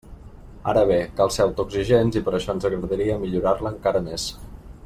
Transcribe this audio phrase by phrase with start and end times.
[0.71, 4.31] Ara bé, cal ser autoexigents i per això ens agradaria millorar-la encara més!